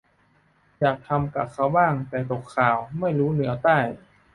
[0.81, 3.77] อยากจะทำกะเขาบ้างแต่ตกข่าว ไม่รู้เหนือใต้